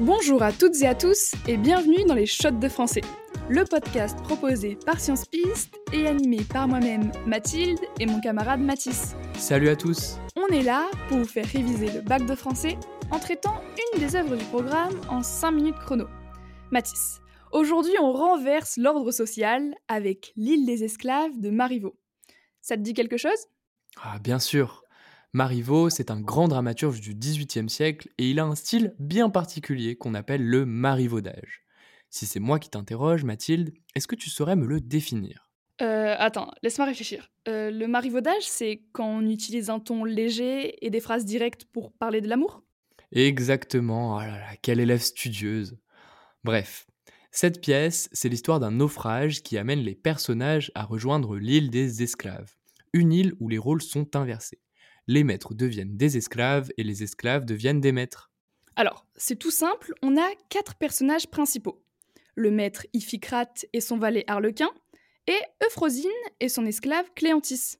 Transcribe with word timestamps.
Bonjour 0.00 0.44
à 0.44 0.52
toutes 0.52 0.80
et 0.80 0.86
à 0.86 0.94
tous 0.94 1.34
et 1.48 1.56
bienvenue 1.56 2.04
dans 2.06 2.14
les 2.14 2.24
Shots 2.24 2.52
de 2.52 2.68
français, 2.68 3.00
le 3.48 3.64
podcast 3.64 4.16
proposé 4.22 4.78
par 4.86 5.00
Science 5.00 5.26
Piste 5.26 5.74
et 5.92 6.06
animé 6.06 6.44
par 6.44 6.68
moi-même 6.68 7.10
Mathilde 7.26 7.80
et 7.98 8.06
mon 8.06 8.20
camarade 8.20 8.60
Mathis. 8.60 9.16
Salut 9.34 9.68
à 9.68 9.74
tous 9.74 10.18
On 10.36 10.46
est 10.54 10.62
là 10.62 10.88
pour 11.08 11.18
vous 11.18 11.24
faire 11.24 11.46
réviser 11.46 11.90
le 11.90 12.00
bac 12.00 12.24
de 12.26 12.36
français 12.36 12.78
en 13.10 13.18
traitant 13.18 13.60
une 13.92 14.00
des 14.00 14.14
œuvres 14.14 14.36
du 14.36 14.44
programme 14.44 14.94
en 15.08 15.24
5 15.24 15.50
minutes 15.50 15.78
chrono. 15.84 16.06
Mathis, 16.70 17.18
aujourd'hui 17.50 17.94
on 18.00 18.12
renverse 18.12 18.76
l'ordre 18.76 19.10
social 19.10 19.74
avec 19.88 20.32
L'île 20.36 20.64
des 20.64 20.84
esclaves 20.84 21.40
de 21.40 21.50
Marivaux. 21.50 21.98
Ça 22.60 22.76
te 22.76 22.82
dit 22.82 22.94
quelque 22.94 23.16
chose? 23.16 23.48
Ah 24.00 24.20
bien 24.20 24.38
sûr 24.38 24.84
Marivaux, 25.34 25.90
c'est 25.90 26.10
un 26.10 26.20
grand 26.20 26.48
dramaturge 26.48 27.02
du 27.02 27.14
XVIIIe 27.14 27.68
siècle 27.68 28.08
et 28.16 28.30
il 28.30 28.40
a 28.40 28.44
un 28.44 28.54
style 28.54 28.94
bien 28.98 29.28
particulier 29.28 29.94
qu'on 29.94 30.14
appelle 30.14 30.42
le 30.42 30.64
marivaudage. 30.64 31.64
Si 32.08 32.24
c'est 32.24 32.40
moi 32.40 32.58
qui 32.58 32.70
t'interroge, 32.70 33.24
Mathilde, 33.24 33.74
est-ce 33.94 34.08
que 34.08 34.14
tu 34.14 34.30
saurais 34.30 34.56
me 34.56 34.64
le 34.64 34.80
définir? 34.80 35.50
Euh, 35.82 36.14
attends, 36.18 36.50
laisse-moi 36.62 36.86
réfléchir. 36.86 37.30
Euh, 37.46 37.70
le 37.70 37.86
marivaudage, 37.86 38.42
c'est 38.42 38.80
quand 38.92 39.06
on 39.06 39.28
utilise 39.28 39.68
un 39.68 39.80
ton 39.80 40.04
léger 40.04 40.82
et 40.84 40.88
des 40.88 41.00
phrases 41.00 41.26
directes 41.26 41.66
pour 41.66 41.92
parler 41.92 42.22
de 42.22 42.28
l'amour? 42.28 42.62
Exactement, 43.12 44.16
oh 44.16 44.20
là 44.20 44.38
là, 44.38 44.56
quelle 44.62 44.80
élève 44.80 45.02
studieuse. 45.02 45.76
Bref, 46.42 46.86
cette 47.32 47.60
pièce, 47.60 48.08
c'est 48.12 48.30
l'histoire 48.30 48.60
d'un 48.60 48.70
naufrage 48.70 49.42
qui 49.42 49.58
amène 49.58 49.80
les 49.80 49.94
personnages 49.94 50.72
à 50.74 50.84
rejoindre 50.84 51.36
l'île 51.36 51.68
des 51.68 52.02
esclaves, 52.02 52.54
une 52.94 53.12
île 53.12 53.34
où 53.40 53.50
les 53.50 53.58
rôles 53.58 53.82
sont 53.82 54.16
inversés 54.16 54.60
les 55.08 55.24
maîtres 55.24 55.54
deviennent 55.54 55.96
des 55.96 56.16
esclaves 56.16 56.70
et 56.76 56.84
les 56.84 57.02
esclaves 57.02 57.46
deviennent 57.46 57.80
des 57.80 57.92
maîtres. 57.92 58.30
Alors, 58.76 59.06
c'est 59.16 59.38
tout 59.38 59.50
simple, 59.50 59.94
on 60.02 60.16
a 60.16 60.28
quatre 60.50 60.76
personnages 60.76 61.26
principaux. 61.26 61.82
Le 62.36 62.52
maître 62.52 62.86
Iphicrate 62.92 63.66
et 63.72 63.80
son 63.80 63.98
valet 63.98 64.22
Harlequin, 64.28 64.70
et 65.26 65.66
Euphrosine 65.66 66.10
et 66.40 66.48
son 66.48 66.64
esclave 66.64 67.10
Cléantis. 67.16 67.78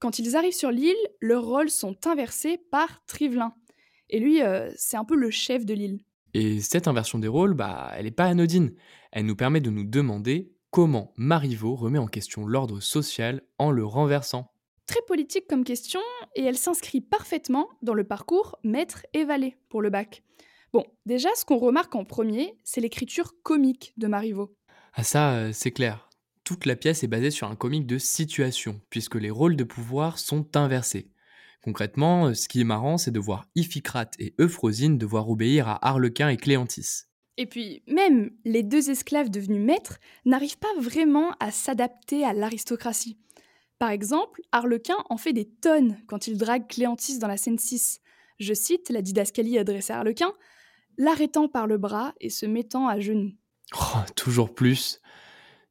Quand 0.00 0.18
ils 0.18 0.36
arrivent 0.36 0.54
sur 0.54 0.70
l'île, 0.70 0.96
leurs 1.20 1.44
rôles 1.44 1.70
sont 1.70 1.96
inversés 2.06 2.58
par 2.70 3.04
Trivelin. 3.06 3.52
Et 4.08 4.20
lui, 4.20 4.42
euh, 4.42 4.70
c'est 4.76 4.96
un 4.96 5.04
peu 5.04 5.16
le 5.16 5.30
chef 5.30 5.66
de 5.66 5.74
l'île. 5.74 6.00
Et 6.32 6.60
cette 6.60 6.88
inversion 6.88 7.18
des 7.18 7.28
rôles, 7.28 7.54
bah, 7.54 7.92
elle 7.96 8.04
n'est 8.04 8.10
pas 8.10 8.26
anodine. 8.26 8.74
Elle 9.12 9.26
nous 9.26 9.36
permet 9.36 9.60
de 9.60 9.70
nous 9.70 9.84
demander 9.84 10.52
comment 10.70 11.12
Marivaux 11.16 11.74
remet 11.74 11.98
en 11.98 12.06
question 12.06 12.46
l'ordre 12.46 12.80
social 12.80 13.42
en 13.58 13.70
le 13.70 13.84
renversant 13.84 14.52
très 14.88 15.02
politique 15.02 15.46
comme 15.46 15.62
question 15.62 16.00
et 16.34 16.42
elle 16.42 16.58
s'inscrit 16.58 17.00
parfaitement 17.00 17.68
dans 17.82 17.94
le 17.94 18.04
parcours 18.04 18.58
maître 18.64 19.06
et 19.12 19.24
valet 19.24 19.56
pour 19.68 19.82
le 19.82 19.90
bac. 19.90 20.24
Bon, 20.72 20.84
déjà, 21.06 21.28
ce 21.36 21.44
qu'on 21.44 21.58
remarque 21.58 21.94
en 21.94 22.04
premier, 22.04 22.58
c'est 22.64 22.80
l'écriture 22.80 23.34
comique 23.42 23.92
de 23.96 24.08
Marivaux. 24.08 24.56
Ah 24.94 25.04
ça, 25.04 25.34
euh, 25.34 25.50
c'est 25.52 25.70
clair. 25.70 26.08
Toute 26.42 26.66
la 26.66 26.76
pièce 26.76 27.04
est 27.04 27.08
basée 27.08 27.30
sur 27.30 27.48
un 27.48 27.56
comique 27.56 27.86
de 27.86 27.98
situation, 27.98 28.80
puisque 28.90 29.14
les 29.14 29.30
rôles 29.30 29.56
de 29.56 29.64
pouvoir 29.64 30.18
sont 30.18 30.56
inversés. 30.56 31.10
Concrètement, 31.62 32.26
euh, 32.26 32.34
ce 32.34 32.48
qui 32.48 32.62
est 32.62 32.64
marrant, 32.64 32.96
c'est 32.98 33.10
de 33.10 33.20
voir 33.20 33.46
Iphicrate 33.54 34.14
et 34.18 34.34
Euphrosine 34.40 34.98
devoir 34.98 35.28
obéir 35.28 35.68
à 35.68 35.86
Harlequin 35.86 36.28
et 36.28 36.36
Cléantis. 36.36 37.04
Et 37.36 37.46
puis, 37.46 37.82
même 37.86 38.30
les 38.44 38.62
deux 38.62 38.90
esclaves 38.90 39.30
devenus 39.30 39.62
maîtres 39.62 39.98
n'arrivent 40.24 40.58
pas 40.58 40.74
vraiment 40.80 41.32
à 41.40 41.50
s'adapter 41.50 42.24
à 42.24 42.32
l'aristocratie. 42.32 43.18
Par 43.78 43.90
exemple, 43.90 44.40
Harlequin 44.50 44.96
en 45.08 45.16
fait 45.16 45.32
des 45.32 45.48
tonnes 45.48 45.98
quand 46.08 46.26
il 46.26 46.36
drague 46.36 46.66
Cléantis 46.68 47.18
dans 47.18 47.28
la 47.28 47.36
scène 47.36 47.58
6. 47.58 48.00
Je 48.40 48.54
cite 48.54 48.90
la 48.90 49.02
didascalie 49.02 49.58
adressée 49.58 49.92
à 49.92 49.98
Harlequin, 49.98 50.32
l'arrêtant 50.96 51.48
par 51.48 51.66
le 51.66 51.78
bras 51.78 52.14
et 52.20 52.30
se 52.30 52.46
mettant 52.46 52.88
à 52.88 52.98
genoux. 53.00 53.32
Oh, 53.74 53.98
toujours 54.16 54.54
plus. 54.54 55.00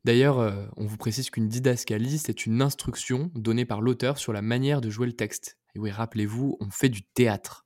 D'ailleurs, 0.06 0.40
euh, 0.40 0.66
on 0.78 0.86
vous 0.86 0.98
précise 0.98 1.30
qu'une 1.30 1.50
didascalie, 1.50 2.18
c'est 2.18 2.46
une 2.46 2.62
instruction 2.62 3.30
donnée 3.36 3.66
par 3.66 3.82
l'auteur 3.82 4.18
sur 4.18 4.32
la 4.32 4.42
manière 4.42 4.80
de 4.80 4.90
jouer 4.90 5.08
le 5.08 5.14
texte. 5.14 5.58
Et 5.76 5.80
oui, 5.80 5.92
rappelez-vous, 5.92 6.58
on 6.62 6.70
fait 6.70 6.90
du 6.90 7.04
théâtre. 7.04 7.66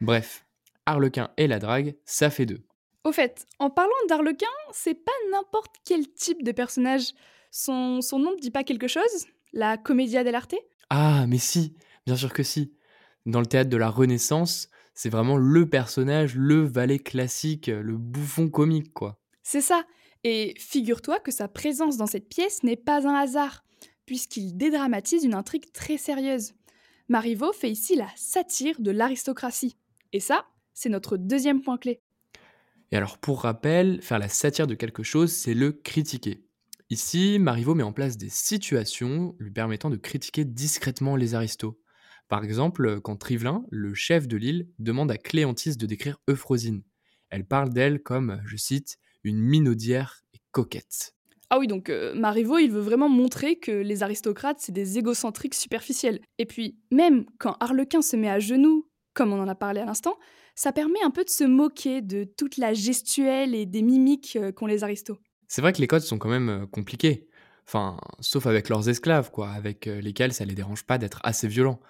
Bref, 0.00 0.46
Harlequin 0.86 1.30
et 1.36 1.46
la 1.46 1.58
drague, 1.58 1.96
ça 2.04 2.30
fait 2.30 2.46
deux. 2.46 2.64
Au 3.04 3.12
fait, 3.12 3.46
en 3.58 3.70
parlant 3.70 3.92
d'Harlequin, 4.08 4.46
c'est 4.72 4.94
pas 4.94 5.12
n'importe 5.30 5.76
quel 5.84 6.10
type 6.12 6.42
de 6.42 6.52
personnage. 6.52 7.12
Son, 7.50 8.00
son 8.00 8.18
nom 8.18 8.32
ne 8.32 8.40
dit 8.40 8.50
pas 8.50 8.64
quelque 8.64 8.88
chose? 8.88 9.26
La 9.56 9.78
commedia 9.78 10.22
dell'arte? 10.22 10.54
Ah, 10.90 11.26
mais 11.26 11.38
si, 11.38 11.74
bien 12.04 12.14
sûr 12.14 12.32
que 12.32 12.42
si. 12.42 12.74
Dans 13.24 13.40
le 13.40 13.46
théâtre 13.46 13.70
de 13.70 13.76
la 13.76 13.88
Renaissance, 13.88 14.68
c'est 14.94 15.08
vraiment 15.08 15.36
le 15.36 15.68
personnage, 15.68 16.36
le 16.36 16.62
valet 16.62 16.98
classique, 16.98 17.66
le 17.66 17.96
bouffon 17.96 18.48
comique, 18.48 18.92
quoi. 18.92 19.18
C'est 19.42 19.62
ça. 19.62 19.84
Et 20.24 20.54
figure-toi 20.58 21.20
que 21.20 21.30
sa 21.30 21.48
présence 21.48 21.96
dans 21.96 22.06
cette 22.06 22.28
pièce 22.28 22.62
n'est 22.62 22.76
pas 22.76 23.08
un 23.08 23.14
hasard, 23.14 23.64
puisqu'il 24.04 24.56
dédramatise 24.56 25.24
une 25.24 25.34
intrigue 25.34 25.72
très 25.72 25.96
sérieuse. 25.96 26.52
Marivaux 27.08 27.52
fait 27.52 27.70
ici 27.70 27.96
la 27.96 28.08
satire 28.14 28.80
de 28.80 28.90
l'aristocratie. 28.90 29.76
Et 30.12 30.20
ça, 30.20 30.46
c'est 30.74 30.88
notre 30.90 31.16
deuxième 31.16 31.62
point 31.62 31.78
clé. 31.78 32.00
Et 32.92 32.96
alors, 32.96 33.18
pour 33.18 33.42
rappel, 33.42 34.02
faire 34.02 34.18
la 34.18 34.28
satire 34.28 34.66
de 34.66 34.74
quelque 34.74 35.02
chose, 35.02 35.32
c'est 35.32 35.54
le 35.54 35.72
critiquer. 35.72 36.45
Ici, 36.88 37.38
Marivaux 37.40 37.74
met 37.74 37.82
en 37.82 37.92
place 37.92 38.16
des 38.16 38.28
situations 38.28 39.34
lui 39.40 39.50
permettant 39.50 39.90
de 39.90 39.96
critiquer 39.96 40.44
discrètement 40.44 41.16
les 41.16 41.34
aristos. 41.34 41.76
Par 42.28 42.44
exemple, 42.44 43.00
quand 43.00 43.16
Trivelin, 43.16 43.64
le 43.70 43.92
chef 43.92 44.28
de 44.28 44.36
l'île, 44.36 44.68
demande 44.78 45.10
à 45.10 45.18
Cléantis 45.18 45.76
de 45.76 45.86
décrire 45.86 46.18
Euphrosine. 46.28 46.84
Elle 47.30 47.44
parle 47.44 47.70
d'elle 47.70 48.02
comme, 48.02 48.40
je 48.46 48.56
cite, 48.56 48.98
une 49.24 49.38
minaudière 49.38 50.22
et 50.32 50.38
coquette. 50.52 51.14
Ah 51.50 51.58
oui, 51.58 51.66
donc 51.66 51.90
euh, 51.90 52.14
Marivaux, 52.14 52.58
il 52.58 52.70
veut 52.70 52.80
vraiment 52.80 53.08
montrer 53.08 53.56
que 53.56 53.72
les 53.72 54.04
aristocrates, 54.04 54.58
c'est 54.60 54.72
des 54.72 54.96
égocentriques 54.96 55.54
superficiels. 55.54 56.20
Et 56.38 56.46
puis, 56.46 56.78
même 56.92 57.26
quand 57.38 57.56
Harlequin 57.58 58.02
se 58.02 58.16
met 58.16 58.30
à 58.30 58.38
genoux, 58.38 58.88
comme 59.12 59.32
on 59.32 59.40
en 59.40 59.48
a 59.48 59.54
parlé 59.56 59.80
à 59.80 59.84
l'instant, 59.84 60.16
ça 60.54 60.72
permet 60.72 61.02
un 61.02 61.10
peu 61.10 61.24
de 61.24 61.30
se 61.30 61.44
moquer 61.44 62.00
de 62.00 62.24
toute 62.24 62.56
la 62.58 62.74
gestuelle 62.74 63.54
et 63.54 63.66
des 63.66 63.82
mimiques 63.82 64.36
euh, 64.36 64.52
qu'ont 64.52 64.66
les 64.66 64.84
aristos. 64.84 65.18
C'est 65.48 65.62
vrai 65.62 65.72
que 65.72 65.80
les 65.80 65.86
codes 65.86 66.02
sont 66.02 66.18
quand 66.18 66.28
même 66.28 66.66
compliqués. 66.70 67.28
Enfin, 67.66 67.98
sauf 68.20 68.46
avec 68.46 68.68
leurs 68.68 68.88
esclaves, 68.88 69.30
quoi, 69.30 69.50
avec 69.50 69.86
lesquels 69.86 70.32
ça 70.32 70.44
les 70.44 70.54
dérange 70.54 70.84
pas 70.84 70.98
d'être 70.98 71.20
assez 71.24 71.48
violents. 71.48 71.80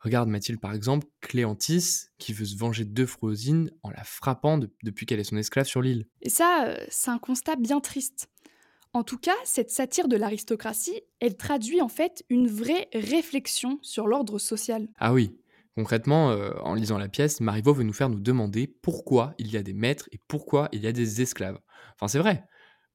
Regarde 0.00 0.28
Mathilde 0.28 0.60
par 0.60 0.72
exemple, 0.72 1.06
Cléantis, 1.20 2.08
qui 2.18 2.32
veut 2.32 2.44
se 2.44 2.56
venger 2.56 2.84
d'Euphrosine 2.84 3.70
en 3.82 3.90
la 3.90 4.04
frappant 4.04 4.58
depuis 4.82 5.06
qu'elle 5.06 5.20
est 5.20 5.24
son 5.24 5.36
esclave 5.36 5.66
sur 5.66 5.82
l'île. 5.82 6.06
Et 6.22 6.30
ça, 6.30 6.76
c'est 6.88 7.10
un 7.10 7.18
constat 7.18 7.56
bien 7.56 7.80
triste. 7.80 8.28
En 8.92 9.02
tout 9.02 9.18
cas, 9.18 9.34
cette 9.44 9.70
satire 9.70 10.08
de 10.08 10.16
l'aristocratie, 10.16 11.02
elle 11.20 11.36
traduit 11.36 11.82
en 11.82 11.88
fait 11.88 12.24
une 12.30 12.46
vraie 12.48 12.88
réflexion 12.94 13.78
sur 13.82 14.06
l'ordre 14.06 14.38
social. 14.38 14.88
Ah 14.98 15.12
oui, 15.12 15.36
concrètement, 15.74 16.28
en 16.62 16.74
lisant 16.74 16.96
la 16.98 17.08
pièce, 17.08 17.40
Marivaux 17.40 17.74
veut 17.74 17.84
nous 17.84 17.92
faire 17.92 18.08
nous 18.08 18.20
demander 18.20 18.66
pourquoi 18.66 19.34
il 19.38 19.50
y 19.50 19.56
a 19.56 19.62
des 19.62 19.74
maîtres 19.74 20.08
et 20.12 20.20
pourquoi 20.28 20.68
il 20.72 20.82
y 20.82 20.86
a 20.86 20.92
des 20.92 21.20
esclaves. 21.20 21.58
Enfin, 21.94 22.08
c'est 22.08 22.18
vrai, 22.18 22.44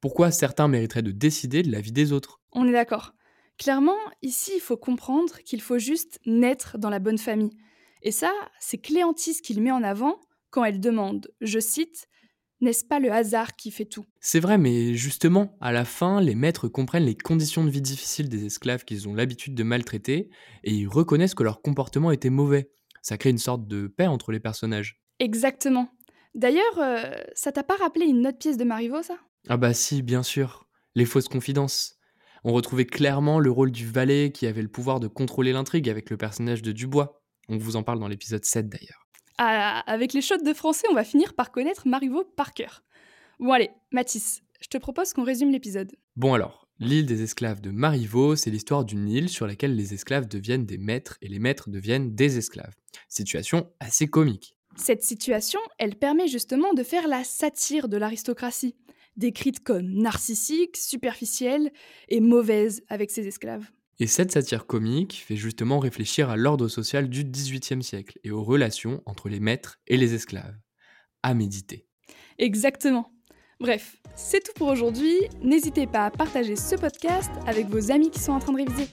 pourquoi 0.02 0.32
certains 0.32 0.68
mériteraient 0.68 1.04
de 1.04 1.12
décider 1.12 1.64
de 1.64 1.72
la 1.72 1.80
vie 1.80 1.92
des 1.92 2.12
autres 2.12 2.42
On 2.52 2.68
est 2.68 2.72
d'accord. 2.72 3.14
Clairement, 3.58 3.98
ici, 4.24 4.54
il 4.56 4.62
faut 4.62 4.78
comprendre 4.78 5.38
qu'il 5.46 5.62
faut 5.62 5.78
juste 5.78 6.20
naître 6.26 6.78
dans 6.78 6.90
la 6.90 7.00
bonne 7.00 7.20
famille. 7.20 7.56
Et 8.02 8.12
ça, 8.12 8.32
c'est 8.60 8.80
Cléantis 8.80 9.42
qui 9.44 9.54
le 9.54 9.62
met 9.62 9.72
en 9.72 9.84
avant 9.84 10.20
quand 10.50 10.66
elle 10.66 10.80
demande, 10.80 11.30
je 11.40 11.60
cite, 11.60 12.08
N'est-ce 12.60 12.84
pas 12.84 13.00
le 13.00 13.12
hasard 13.12 13.56
qui 13.56 13.72
fait 13.72 13.86
tout? 13.86 14.06
C'est 14.20 14.40
vrai, 14.40 14.58
mais 14.58 14.94
justement, 14.96 15.56
à 15.62 15.72
la 15.72 15.86
fin, 15.86 16.20
les 16.20 16.36
maîtres 16.36 16.68
comprennent 16.68 17.06
les 17.06 17.16
conditions 17.16 17.64
de 17.64 17.70
vie 17.70 17.82
difficiles 17.82 18.30
des 18.30 18.46
esclaves 18.46 18.84
qu'ils 18.84 19.08
ont 19.08 19.14
l'habitude 19.14 19.56
de 19.56 19.64
maltraiter, 19.64 20.30
et 20.64 20.74
ils 20.74 20.88
reconnaissent 20.88 21.36
que 21.36 21.44
leur 21.44 21.62
comportement 21.62 22.12
était 22.12 22.30
mauvais. 22.30 22.70
Ça 23.02 23.18
crée 23.18 23.30
une 23.30 23.38
sorte 23.38 23.68
de 23.68 23.88
paix 23.88 24.08
entre 24.08 24.32
les 24.32 24.40
personnages. 24.40 25.02
Exactement. 25.20 25.90
D'ailleurs, 26.36 26.80
euh, 26.80 27.12
ça 27.34 27.52
t'a 27.52 27.64
pas 27.64 27.76
rappelé 27.76 28.06
une 28.06 28.28
autre 28.28 28.38
pièce 28.38 28.58
de 28.58 28.64
Marivaux, 28.64 29.04
ça? 29.04 29.18
Ah 29.50 29.58
bah 29.58 29.74
si, 29.74 30.02
bien 30.02 30.24
sûr. 30.24 30.68
Les 30.96 31.06
fausses 31.06 31.28
confidences. 31.28 31.98
On 32.44 32.54
retrouvait 32.54 32.86
clairement 32.86 33.40
le 33.40 33.52
rôle 33.52 33.72
du 33.72 33.88
valet 33.88 34.32
qui 34.32 34.48
avait 34.48 34.62
le 34.62 34.68
pouvoir 34.68 35.00
de 35.00 35.08
contrôler 35.08 35.54
l'intrigue 35.54 35.90
avec 35.90 36.10
le 36.10 36.18
personnage 36.18 36.62
de 36.62 36.72
Dubois. 36.72 37.22
On 37.50 37.58
vous 37.58 37.76
en 37.76 37.84
parle 37.84 38.00
dans 38.00 38.08
l'épisode 38.08 38.46
7 38.46 38.70
d'ailleurs. 38.70 39.08
Ah, 39.38 39.84
avec 39.88 40.14
les 40.14 40.22
shots 40.22 40.44
de 40.44 40.54
français, 40.54 40.88
on 40.92 40.96
va 40.96 41.04
finir 41.04 41.34
par 41.34 41.52
connaître 41.52 41.88
Marivaux 41.88 42.24
par 42.24 42.54
cœur. 42.54 42.84
Bon 43.40 43.52
allez, 43.52 43.72
Mathis, 43.92 44.42
je 44.62 44.68
te 44.68 44.78
propose 44.78 45.14
qu'on 45.14 45.24
résume 45.24 45.52
l'épisode. 45.52 45.92
Bon 46.16 46.34
alors, 46.34 46.68
l'île 46.80 47.06
des 47.06 47.24
esclaves 47.24 47.62
de 47.62 47.72
Marivaux, 47.72 48.36
c'est 48.36 48.52
l'histoire 48.52 48.86
d'une 48.86 49.10
île 49.10 49.30
sur 49.30 49.48
laquelle 49.48 49.76
les 49.76 49.94
esclaves 49.94 50.28
deviennent 50.28 50.66
des 50.66 50.78
maîtres 50.78 51.18
et 51.22 51.28
les 51.28 51.40
maîtres 51.40 51.70
deviennent 51.70 52.14
des 52.14 52.38
esclaves. 52.38 52.76
Situation 53.08 53.72
assez 53.80 54.08
comique. 54.08 54.56
Cette 54.76 55.04
situation, 55.04 55.60
elle 55.80 55.96
permet 55.96 56.28
justement 56.28 56.74
de 56.74 56.84
faire 56.84 57.08
la 57.08 57.24
satire 57.24 57.90
de 57.90 57.98
l'aristocratie 57.98 58.76
décrite 59.22 59.64
comme 59.64 59.88
narcissique, 59.94 60.76
superficielle 60.76 61.72
et 62.10 62.20
mauvaise 62.20 62.84
avec 62.90 63.12
ses 63.12 63.28
esclaves. 63.28 63.72
Et 64.00 64.08
cette 64.08 64.32
satire 64.32 64.66
comique 64.66 65.24
fait 65.26 65.36
justement 65.36 65.78
réfléchir 65.78 66.30
à 66.32 66.36
l'ordre 66.36 66.68
social 66.68 67.08
du 67.08 67.24
XVIIIe 67.24 67.84
siècle 67.84 68.20
et 68.24 68.32
aux 68.32 68.44
relations 68.44 69.04
entre 69.06 69.30
les 69.30 69.40
maîtres 69.40 69.80
et 69.88 69.96
les 69.96 70.16
esclaves. 70.16 70.58
À 71.22 71.36
méditer. 71.36 71.86
Exactement. 72.40 73.14
Bref, 73.60 73.98
c'est 74.16 74.44
tout 74.44 74.54
pour 74.56 74.70
aujourd'hui. 74.70 75.14
N'hésitez 75.44 75.86
pas 75.86 76.08
à 76.08 76.10
partager 76.10 76.56
ce 76.56 76.76
podcast 76.76 77.30
avec 77.46 77.68
vos 77.68 77.92
amis 77.92 78.10
qui 78.10 78.20
sont 78.20 78.32
en 78.32 78.40
train 78.40 78.54
de 78.54 78.58
réviser. 78.58 78.88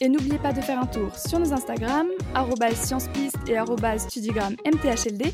Et 0.00 0.08
n'oubliez 0.08 0.38
pas 0.38 0.52
de 0.52 0.60
faire 0.60 0.80
un 0.80 0.86
tour 0.86 1.16
sur 1.16 1.38
nos 1.38 1.52
Instagram, 1.52 2.08
sciencepiste 2.74 3.36
et 3.48 3.98
studiogramme 3.98 4.56
mthld, 4.66 5.32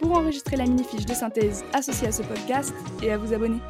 pour 0.00 0.16
enregistrer 0.16 0.56
la 0.56 0.64
mini-fiche 0.64 1.06
de 1.06 1.14
synthèse 1.14 1.64
associée 1.72 2.08
à 2.08 2.12
ce 2.12 2.22
podcast 2.22 2.74
et 3.02 3.12
à 3.12 3.18
vous 3.18 3.32
abonner. 3.32 3.60